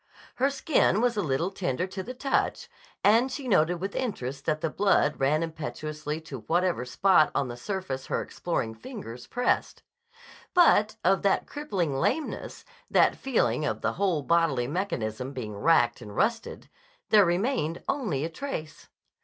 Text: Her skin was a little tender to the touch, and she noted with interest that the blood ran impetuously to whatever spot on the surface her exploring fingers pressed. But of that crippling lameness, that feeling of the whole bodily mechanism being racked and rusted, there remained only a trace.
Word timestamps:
Her 0.37 0.49
skin 0.49 0.99
was 0.99 1.15
a 1.15 1.21
little 1.21 1.51
tender 1.51 1.85
to 1.85 2.01
the 2.01 2.15
touch, 2.15 2.67
and 3.03 3.31
she 3.31 3.47
noted 3.47 3.75
with 3.75 3.95
interest 3.95 4.45
that 4.47 4.61
the 4.61 4.69
blood 4.71 5.19
ran 5.19 5.43
impetuously 5.43 6.19
to 6.21 6.39
whatever 6.47 6.85
spot 6.85 7.29
on 7.35 7.49
the 7.49 7.55
surface 7.55 8.07
her 8.07 8.19
exploring 8.19 8.73
fingers 8.73 9.27
pressed. 9.27 9.83
But 10.55 10.95
of 11.03 11.21
that 11.21 11.45
crippling 11.45 11.93
lameness, 11.95 12.65
that 12.89 13.15
feeling 13.15 13.63
of 13.63 13.81
the 13.81 13.93
whole 13.93 14.23
bodily 14.23 14.65
mechanism 14.65 15.33
being 15.33 15.55
racked 15.55 16.01
and 16.01 16.15
rusted, 16.15 16.67
there 17.09 17.23
remained 17.23 17.83
only 17.87 18.25
a 18.25 18.29
trace. 18.31 18.89